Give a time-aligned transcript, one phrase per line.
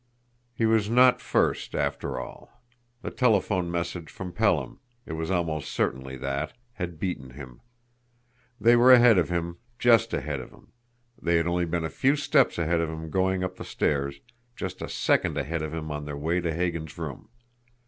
[0.55, 2.59] He was not first, after all!
[3.03, 7.61] The telephone message from Pelham it was almost certainly that had beaten him!
[8.59, 10.71] They were ahead of him, just ahead of him,
[11.21, 14.21] they had only been a few steps ahead of him going up the stairs,
[14.55, 17.29] just a second ahead of him on their way to Hagan's room!